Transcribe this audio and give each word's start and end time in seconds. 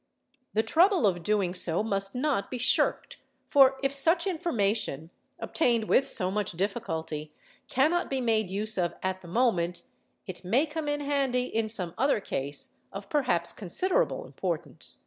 The 0.53 0.63
trouble 0.63 1.05
of 1.05 1.21
doing 1.21 1.53
so 1.53 1.83
must 1.83 2.15
not 2.15 2.49
be 2.49 2.57
shirked, 2.57 3.17
for 3.51 3.77
if 3.83 3.93
such 3.93 4.25
information, 4.25 5.11
obtained 5.37 5.83
with 5.87 6.07
so 6.07 6.31
much 6.31 6.53
difficulty, 6.53 7.31
cannot 7.67 8.09
be 8.09 8.19
made 8.19 8.49
use 8.49 8.79
of 8.79 8.95
at 9.03 9.21
the 9.21 9.27
moment, 9.27 9.83
it 10.25 10.43
may 10.43 10.65
come 10.65 10.87
in 10.87 11.01
handy 11.01 11.43
in 11.43 11.69
some 11.69 11.93
other 11.99 12.19
case 12.19 12.77
of 12.91 13.09
perhaps 13.09 13.53
considerable 13.53 14.25
importance. 14.25 14.97